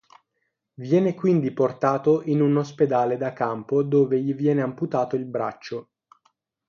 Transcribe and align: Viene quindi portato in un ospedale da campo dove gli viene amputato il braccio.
Viene 0.79 1.13
quindi 1.13 1.51
portato 1.51 2.23
in 2.23 2.41
un 2.41 2.57
ospedale 2.57 3.17
da 3.17 3.33
campo 3.33 3.83
dove 3.83 4.19
gli 4.19 4.33
viene 4.33 4.63
amputato 4.63 5.15
il 5.15 5.25
braccio. 5.25 5.89